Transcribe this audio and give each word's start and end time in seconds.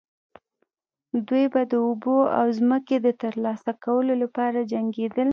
دوی 1.27 1.45
به 1.53 1.61
د 1.71 1.73
اوبو 1.87 2.17
او 2.39 2.45
ځمکې 2.59 2.97
د 3.01 3.07
ترلاسه 3.21 3.71
کولو 3.83 4.13
لپاره 4.23 4.59
جنګیدل. 4.71 5.29